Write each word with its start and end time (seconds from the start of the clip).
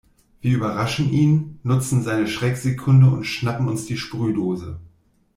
Wir 0.39 0.55
überraschen 0.55 1.11
ihn, 1.13 1.59
nutzen 1.61 2.01
seine 2.01 2.27
Schrecksekunde 2.27 3.05
und 3.07 3.23
schnappen 3.23 3.67
uns 3.67 3.85
die 3.85 3.97
Sprühdose. 3.97 4.79